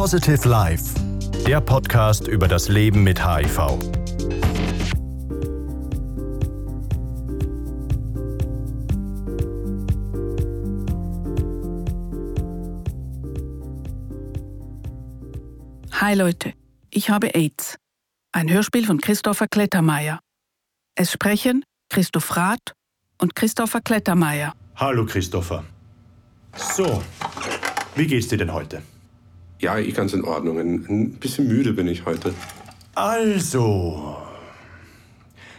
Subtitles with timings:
[0.00, 0.94] Positive Life,
[1.46, 3.58] der Podcast über das Leben mit HIV.
[15.92, 16.54] Hi Leute,
[16.88, 17.76] ich habe AIDS.
[18.32, 20.20] Ein Hörspiel von Christopher Klettermeier.
[20.94, 22.72] Es sprechen Christoph Rath
[23.18, 24.54] und Christopher Klettermeier.
[24.76, 25.62] Hallo Christopher.
[26.56, 27.02] So,
[27.94, 28.80] wie geht's dir denn heute?
[29.60, 30.58] Ja, ich ganz in Ordnung.
[30.58, 32.34] Ein, bisschen müde bin ich heute.
[32.94, 34.16] Also,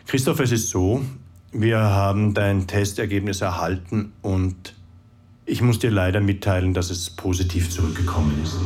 [0.07, 1.05] Christopher, es ist so,
[1.51, 4.73] wir haben dein Testergebnis erhalten und
[5.45, 8.57] ich muss dir leider mitteilen, dass es positiv zurückgekommen ist.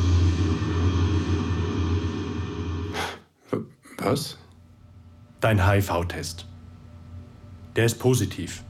[3.98, 4.38] Was?
[5.42, 6.46] Dein HIV-Test.
[7.76, 8.64] Der ist positiv.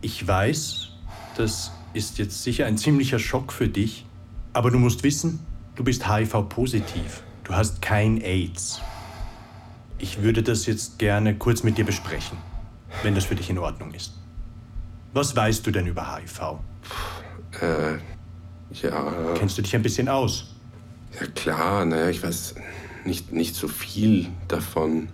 [0.00, 0.92] Ich weiß,
[1.36, 4.04] das ist jetzt sicher ein ziemlicher Schock für dich,
[4.52, 5.40] aber du musst wissen,
[5.74, 7.22] du bist HIV-positiv.
[7.42, 8.80] Du hast kein AIDS.
[9.98, 12.36] Ich würde das jetzt gerne kurz mit dir besprechen,
[13.02, 14.12] wenn das für dich in Ordnung ist.
[15.14, 16.58] Was weißt du denn über HIV?
[17.62, 17.94] Äh,
[18.82, 19.32] ja.
[19.36, 20.54] Kennst du dich ein bisschen aus?
[21.18, 22.56] Ja, klar, naja, ich weiß
[23.06, 25.08] nicht, nicht so viel davon.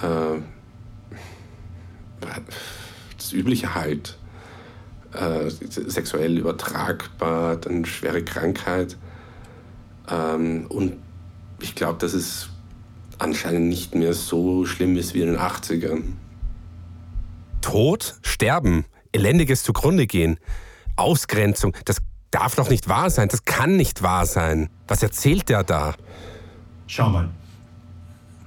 [0.00, 0.40] Äh,
[3.18, 4.16] das Übliche halt.
[5.14, 8.96] Äh, sexuell übertragbar, dann schwere Krankheit.
[10.10, 10.94] Ähm, und
[11.60, 12.48] ich glaube, dass es
[13.18, 16.02] anscheinend nicht mehr so schlimm ist wie in den 80ern.
[17.60, 20.38] Tod, Sterben, elendiges zugrunde gehen,
[20.96, 21.98] Ausgrenzung, das
[22.30, 24.68] darf doch nicht wahr sein, das kann nicht wahr sein.
[24.88, 25.94] Was erzählt der da?
[26.88, 27.28] Schau mal,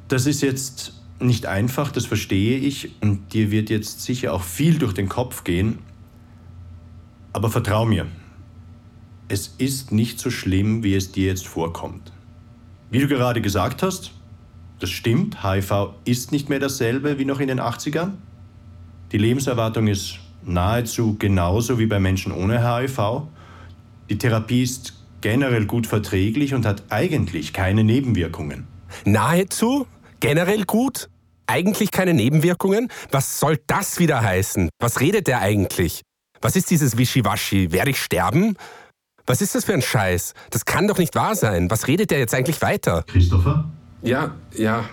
[0.10, 4.78] das ist jetzt nicht einfach, das verstehe ich, und dir wird jetzt sicher auch viel
[4.78, 5.80] durch den Kopf gehen.
[7.38, 8.08] Aber vertrau mir,
[9.28, 12.12] es ist nicht so schlimm, wie es dir jetzt vorkommt.
[12.90, 14.12] Wie du gerade gesagt hast,
[14.80, 18.14] das stimmt, HIV ist nicht mehr dasselbe wie noch in den 80ern.
[19.12, 23.28] Die Lebenserwartung ist nahezu genauso wie bei Menschen ohne HIV.
[24.10, 28.66] Die Therapie ist generell gut verträglich und hat eigentlich keine Nebenwirkungen.
[29.06, 29.86] Nahezu?
[30.22, 31.08] Generell gut?
[31.46, 32.88] Eigentlich keine Nebenwirkungen?
[33.12, 34.70] Was soll das wieder heißen?
[34.80, 36.02] Was redet der eigentlich?
[36.42, 37.72] Was ist dieses Wischiwaschi?
[37.72, 38.56] Werde ich sterben?
[39.26, 40.34] Was ist das für ein Scheiß?
[40.52, 41.70] Das kann doch nicht wahr sein.
[41.70, 43.04] Was redet der jetzt eigentlich weiter?
[43.08, 43.70] Christopher?
[44.02, 44.86] Ja, ja.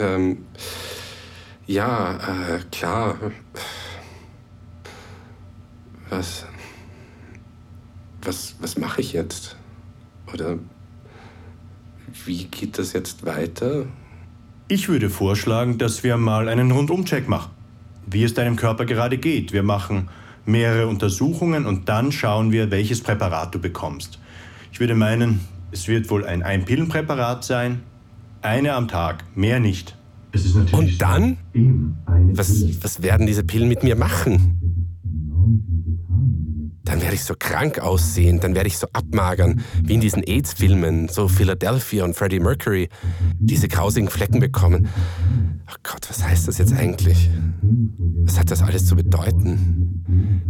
[0.00, 0.46] Ähm,
[1.66, 3.18] ja, äh, klar.
[6.08, 6.46] Was.
[8.22, 9.56] Was, was mache ich jetzt?
[10.32, 10.58] Oder
[12.24, 13.86] wie geht das jetzt weiter?
[14.68, 17.50] Ich würde vorschlagen, dass wir mal einen Rundumcheck machen,
[18.06, 19.52] wie es deinem Körper gerade geht.
[19.52, 20.08] Wir machen
[20.44, 24.18] mehrere Untersuchungen und dann schauen wir, welches Präparat du bekommst.
[24.72, 25.40] Ich würde meinen,
[25.70, 27.82] es wird wohl ein Einpillenpräparat sein.
[28.40, 29.96] Eine am Tag, mehr nicht.
[30.72, 31.36] Und dann?
[32.32, 34.58] Was, was werden diese Pillen mit mir machen?
[36.84, 41.08] Dann werde ich so krank aussehen, dann werde ich so abmagern, wie in diesen AIDS-Filmen,
[41.08, 42.88] so Philadelphia und Freddie Mercury,
[43.38, 44.88] diese grausigen Flecken bekommen.
[45.72, 47.30] Oh Gott, was heißt das jetzt eigentlich?
[48.24, 50.04] Was hat das alles zu bedeuten?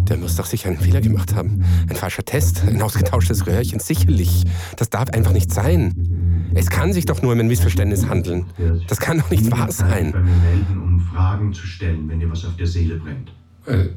[0.08, 1.64] Der muss doch sicher einen Fehler gemacht haben.
[1.88, 4.44] Ein falscher Test, ein ausgetauschtes Röhrchen, sicherlich.
[4.76, 6.50] Das darf einfach nicht sein.
[6.54, 8.46] Es kann sich doch nur um ein Missverständnis handeln.
[8.88, 10.10] Das kann doch nicht wahr sein.
[10.10, 13.32] melden, um Fragen zu stellen, wenn dir was auf der Seele brennt.
[13.66, 13.90] Äh,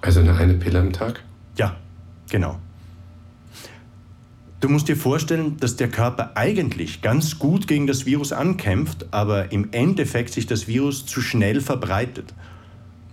[0.00, 1.22] also nur eine Pille am Tag?
[1.58, 1.76] Ja,
[2.30, 2.58] genau.
[4.64, 9.52] Du musst dir vorstellen, dass der Körper eigentlich ganz gut gegen das Virus ankämpft, aber
[9.52, 12.32] im Endeffekt sich das Virus zu schnell verbreitet.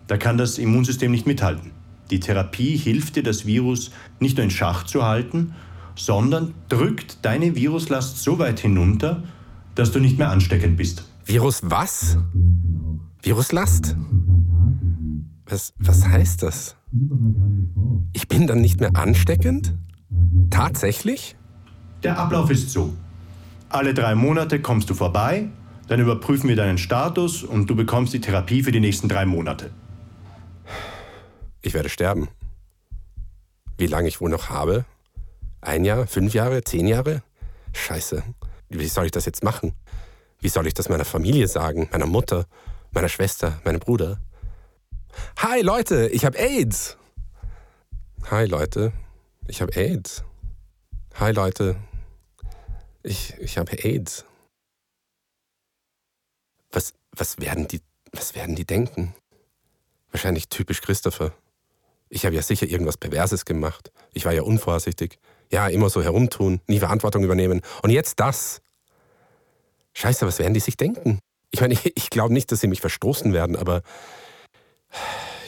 [0.08, 1.72] Da kann das Immunsystem nicht mithalten.
[2.10, 3.92] Die Therapie hilft dir, das Virus
[4.22, 5.54] nicht nur in Schach zu halten,
[5.94, 9.22] sondern drückt deine Viruslast so weit hinunter,
[9.76, 11.04] dass du nicht mehr ansteckend bist.
[11.26, 12.18] Virus was?
[13.24, 13.98] Viruslast?
[15.48, 16.78] Was, was heißt das?
[18.14, 19.78] Ich bin dann nicht mehr ansteckend?
[20.50, 21.36] Tatsächlich?
[22.03, 22.94] Der Ablauf ist so.
[23.70, 25.50] Alle drei Monate kommst du vorbei,
[25.88, 29.72] dann überprüfen wir deinen Status und du bekommst die Therapie für die nächsten drei Monate.
[31.62, 32.30] Ich werde sterben.
[33.78, 34.86] Wie lange ich wohl noch habe?
[35.62, 37.22] Ein Jahr, fünf Jahre, zehn Jahre?
[37.74, 38.24] Scheiße.
[38.70, 39.74] Wie soll ich das jetzt machen?
[40.40, 42.46] Wie soll ich das meiner Familie sagen, meiner Mutter,
[42.92, 44.20] meiner Schwester, meinem Bruder?
[45.38, 46.97] Hi Leute, ich habe AIDS.
[48.32, 48.92] Hi Leute,
[49.47, 50.24] ich habe AIDS.
[51.20, 51.76] Hi Leute,
[53.03, 54.26] ich, ich habe AIDS.
[56.72, 57.82] Was, was, werden die,
[58.12, 59.14] was werden die denken?
[60.12, 61.34] Wahrscheinlich typisch Christopher.
[62.09, 63.92] Ich habe ja sicher irgendwas Perverses gemacht.
[64.14, 65.18] Ich war ja unvorsichtig.
[65.52, 67.62] Ja, immer so herumtun, nie Verantwortung übernehmen.
[67.82, 68.62] Und jetzt das.
[69.94, 71.20] Scheiße, was werden die sich denken?
[71.52, 73.82] Ich meine, ich, ich glaube nicht, dass sie mich verstoßen werden, aber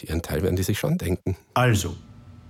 [0.01, 1.37] ihren Teil werden die sich schon denken.
[1.53, 1.95] Also,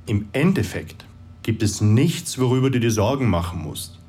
[0.05, 1.05] im Endeffekt
[1.43, 3.99] gibt es nichts, worüber du dir Sorgen machen musst.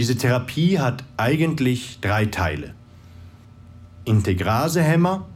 [0.00, 2.72] Diese Therapie hat eigentlich drei Teile.
[4.06, 5.28] Integrasehämmer,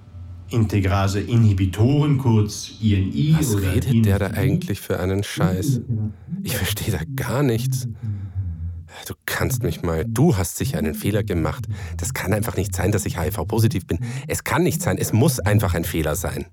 [0.49, 3.37] Integrase-Inhibitoren, kurz INI.
[3.39, 4.01] Was redet INI.
[4.01, 5.83] der da eigentlich für einen Scheiß?
[6.43, 7.89] Ich verstehe da gar nichts.
[9.07, 10.07] Du kannst mich mal.
[10.09, 11.67] Du hast sicher einen Fehler gemacht.
[11.99, 13.99] Das kann einfach nicht sein, dass ich HIV-positiv bin.
[14.29, 14.97] Es kann nicht sein.
[14.97, 16.47] Es muss einfach ein Fehler sein.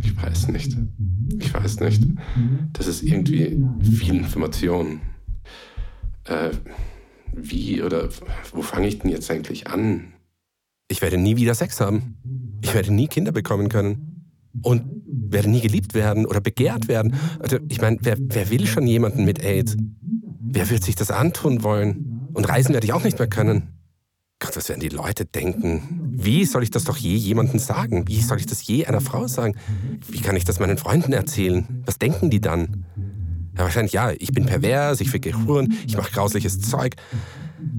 [0.00, 0.74] Ich weiß nicht.
[1.38, 2.02] Ich weiß nicht.
[2.72, 5.02] Das ist irgendwie viel Information.
[6.30, 6.50] Äh,
[7.32, 8.08] wie oder
[8.52, 10.12] wo fange ich denn jetzt eigentlich an?
[10.88, 12.16] Ich werde nie wieder Sex haben.
[12.62, 14.32] Ich werde nie Kinder bekommen können.
[14.62, 17.14] Und werde nie geliebt werden oder begehrt werden.
[17.38, 19.76] Also, ich meine, wer, wer will schon jemanden mit AIDS?
[20.40, 22.28] Wer wird sich das antun wollen?
[22.32, 23.68] Und reisen werde ich auch nicht mehr können.
[24.40, 26.12] Gott, was werden die Leute denken?
[26.12, 28.08] Wie soll ich das doch je jemandem sagen?
[28.08, 29.54] Wie soll ich das je einer Frau sagen?
[30.08, 31.82] Wie kann ich das meinen Freunden erzählen?
[31.84, 32.79] Was denken die dann?
[33.60, 36.94] Ja, wahrscheinlich, ja, ich bin pervers, ich ficke Huren, ich mache grausliches Zeug.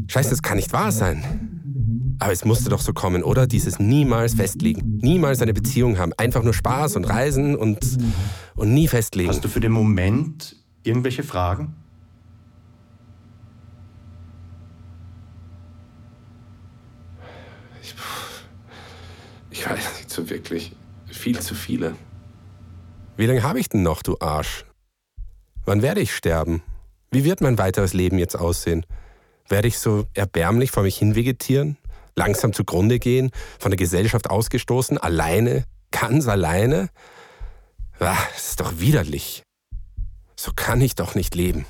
[0.09, 2.15] Scheiße, das kann nicht wahr sein.
[2.19, 3.47] Aber es musste doch so kommen, oder?
[3.47, 4.99] Dieses niemals festlegen.
[5.01, 6.13] Niemals eine Beziehung haben.
[6.17, 7.79] Einfach nur Spaß und Reisen und,
[8.53, 9.29] und nie festlegen.
[9.29, 11.73] Hast du für den Moment irgendwelche Fragen?
[19.49, 20.75] Ich weiß nicht so wirklich.
[21.07, 21.95] Viel zu viele.
[23.17, 24.63] Wie lange habe ich denn noch, du Arsch?
[25.65, 26.63] Wann werde ich sterben?
[27.11, 28.85] Wie wird mein weiteres Leben jetzt aussehen?
[29.47, 31.77] Werde ich so erbärmlich vor mich hin vegetieren?
[32.15, 33.31] Langsam zugrunde gehen?
[33.59, 34.97] Von der Gesellschaft ausgestoßen?
[34.97, 35.65] Alleine?
[35.91, 36.89] Ganz alleine?
[37.99, 39.43] Ah, das ist doch widerlich.
[40.35, 41.65] So kann ich doch nicht leben.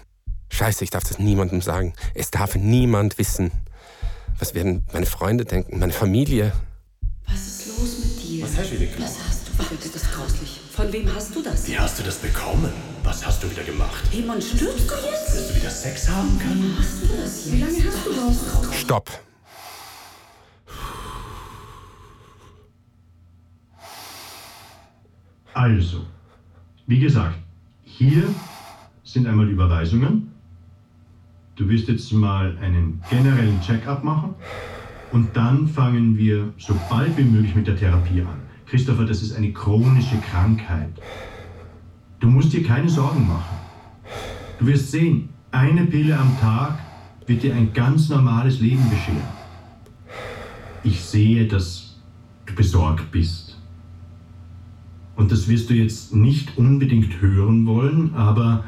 [0.49, 1.94] Scheiße, ich darf das niemandem sagen.
[2.13, 3.51] Es darf niemand wissen.
[4.39, 5.79] Was werden meine Freunde denken?
[5.79, 6.53] Meine Familie?
[7.27, 8.44] Was ist los mit dir?
[8.44, 9.51] Was hast du wieder Was hast du?
[9.57, 10.60] Was ist das grauslich?
[10.81, 11.68] Von wem hast du das?
[11.68, 12.72] Wie hast du das bekommen?
[13.04, 14.04] Was hast du wieder gemacht?
[14.12, 15.28] Hemon, stirbst du jetzt?
[15.28, 16.75] Dass du wieder Sex haben können?
[16.75, 17.54] Hast du das jetzt?
[17.54, 18.80] Wie lange hast du das?
[18.80, 19.12] Stopp.
[25.54, 26.04] Also,
[26.88, 27.38] wie gesagt,
[27.83, 28.24] hier
[29.04, 30.31] sind einmal die Überweisungen.
[31.57, 34.33] Du wirst jetzt mal einen generellen Check-up machen
[35.12, 38.50] und dann fangen wir so bald wie möglich mit der Therapie an.
[38.71, 40.94] Christopher, das ist eine chronische Krankheit.
[42.21, 43.57] Du musst dir keine Sorgen machen.
[44.59, 46.79] Du wirst sehen, eine Pille am Tag
[47.27, 49.27] wird dir ein ganz normales Leben bescheren.
[50.85, 51.97] Ich sehe, dass
[52.45, 53.57] du besorgt bist.
[55.18, 58.63] Und das wirst du jetzt nicht unbedingt hören wollen, aber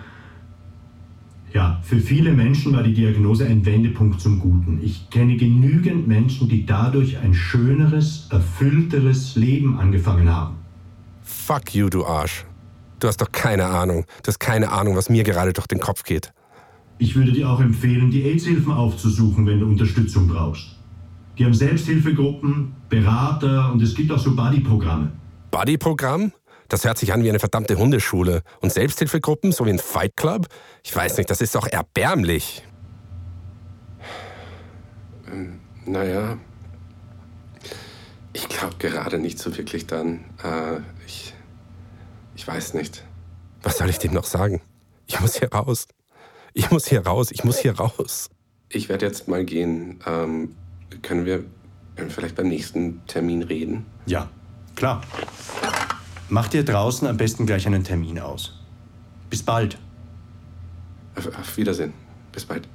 [1.54, 4.80] ja, für viele Menschen war die Diagnose ein Wendepunkt zum Guten.
[4.82, 10.56] Ich kenne genügend Menschen, die dadurch ein schöneres, erfüllteres Leben angefangen haben.
[11.22, 12.46] Fuck you, du Arsch.
[13.00, 14.06] Du hast doch keine Ahnung.
[14.24, 16.34] Du hast keine Ahnung, was mir gerade durch den Kopf geht.
[16.98, 20.76] Ich würde dir auch empfehlen, die AIDS-Hilfen aufzusuchen, wenn du Unterstützung brauchst.
[21.38, 25.12] Die haben Selbsthilfegruppen, Berater und es gibt auch so Buddy-Programme.
[25.52, 26.32] Buddy-Programm?
[26.70, 28.42] Das hört sich an wie eine verdammte Hundeschule.
[28.62, 30.48] Und Selbsthilfegruppen, so wie ein Fight Club?
[30.84, 32.64] Ich weiß nicht, das ist doch erbärmlich.
[35.86, 36.38] Naja,
[38.34, 40.26] ich glaube gerade nicht so wirklich dann.
[40.44, 41.34] Äh, ich,
[42.36, 43.04] ich weiß nicht.
[43.62, 44.62] Was soll ich dem noch sagen?
[45.08, 45.88] Ich muss hier raus.
[46.54, 47.32] Ich muss hier raus.
[47.32, 48.30] Ich muss hier raus.
[48.70, 50.00] Ich werde jetzt mal gehen.
[50.06, 50.56] Ähm,
[51.02, 51.44] können wir
[52.10, 53.86] vielleicht beim nächsten Termin reden?
[54.06, 54.30] Ja,
[54.76, 55.02] klar.
[56.30, 58.60] Mach dir draußen am besten gleich einen Termin aus.
[59.30, 59.78] Bis bald.
[61.16, 61.94] Auf, auf Wiedersehen.
[62.32, 62.68] Bis bald.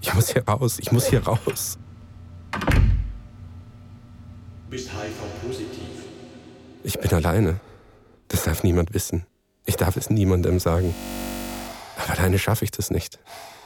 [0.00, 0.78] Ich muss hier raus.
[0.78, 1.78] Ich muss hier raus.
[2.52, 2.60] Du
[4.70, 6.04] bist HIV-positiv.
[6.84, 7.60] Ich bin alleine.
[8.28, 9.26] Das darf niemand wissen.
[9.64, 10.94] Ich darf es niemandem sagen.
[11.96, 13.18] Aber alleine schaffe ich das nicht.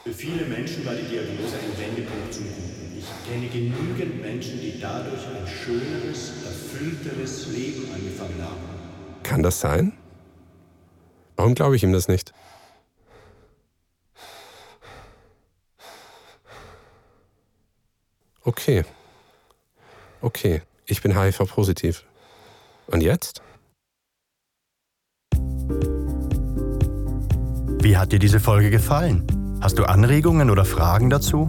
[0.03, 2.97] Für viele Menschen war die Diagnose ein Wendepunkt zum Guten.
[2.97, 8.46] Ich kenne genügend Menschen, die dadurch ein schöneres, erfüllteres Leben angefangen haben.
[9.37, 9.93] Kann das sein?
[11.35, 12.33] Warum glaube ich ihm das nicht?
[18.41, 18.83] Okay.
[20.21, 22.03] Okay, ich bin HIV-positiv.
[22.87, 23.43] Und jetzt?
[27.79, 29.59] Wie hat dir diese Folge gefallen?
[29.61, 31.47] Hast du Anregungen oder Fragen dazu?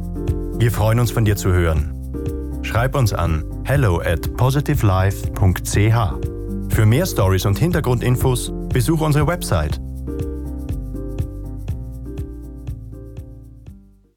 [0.58, 2.60] Wir freuen uns von dir zu hören.
[2.62, 6.37] Schreib uns an hello at positivelife.ch
[6.68, 9.80] Für mehr Stories und Hintergrundinfos besuche unsere Website